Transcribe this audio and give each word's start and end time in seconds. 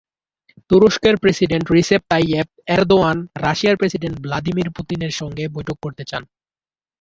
তুরস্কের 0.71 1.15
president 1.17 1.65
Recep 1.69 2.01
Tayyip 2.11 2.47
Erdogan 2.67 3.17
রাশিয়ার 3.43 3.79
president 3.79 4.15
Vladimir 4.23 4.69
পুতিনের 4.75 5.13
সঙ্গে 5.19 5.43
বৈঠক 5.55 5.77
করতে 5.83 6.03
চান। 6.05 6.23